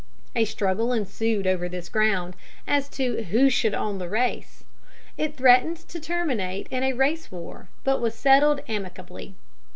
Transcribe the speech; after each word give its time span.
A 0.35 0.45
struggle 0.45 0.93
ensued 0.93 1.45
over 1.45 1.69
this 1.69 1.87
ground 1.87 2.35
as 2.65 2.89
to 2.89 3.21
who 3.25 3.51
should 3.51 3.75
own 3.75 3.99
the 3.99 4.09
race. 4.09 4.63
It 5.15 5.37
threatened 5.37 5.77
to 5.89 5.99
terminate 5.99 6.65
in 6.71 6.81
a 6.81 6.93
race 6.93 7.31
war, 7.31 7.69
but 7.83 8.01
was 8.01 8.15
settled 8.15 8.61
amicably. 8.67 9.35